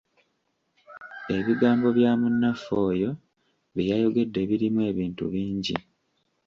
Ebigambo 1.37 1.87
bya 1.97 2.11
munnaffe 2.19 2.73
oyo 2.89 3.11
bye 3.75 3.85
yayogedde 3.91 4.39
birimu 4.49 4.81
ebintu 4.91 5.23
bingi. 5.33 5.75